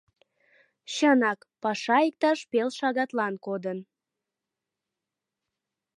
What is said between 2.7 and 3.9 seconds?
шагатлан кодын.